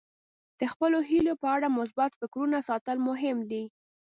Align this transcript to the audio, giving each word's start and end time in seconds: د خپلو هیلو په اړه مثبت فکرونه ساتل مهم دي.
د 0.59 0.61
خپلو 0.73 0.97
هیلو 1.09 1.33
په 1.41 1.47
اړه 1.55 1.67
مثبت 1.79 2.11
فکرونه 2.19 2.57
ساتل 2.69 2.97
مهم 3.09 3.37
دي. 3.51 3.63